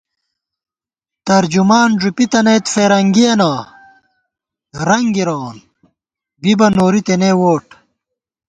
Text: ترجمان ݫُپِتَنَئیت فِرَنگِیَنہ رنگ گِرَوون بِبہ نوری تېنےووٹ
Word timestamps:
ترجمان 1.27 1.89
ݫُپِتَنَئیت 2.01 2.65
فِرَنگِیَنہ 2.73 3.51
رنگ 4.87 5.07
گِرَوون 5.15 5.57
بِبہ 6.41 6.67
نوری 6.75 7.01
تېنےووٹ 7.05 7.65